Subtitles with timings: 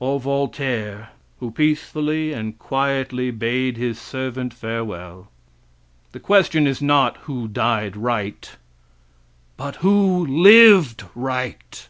[0.00, 1.08] or Voltaire,
[1.40, 5.28] who peacefully and quietly bade his servant farewell?
[6.12, 8.50] The question is not who died right,
[9.56, 11.88] but who lived right.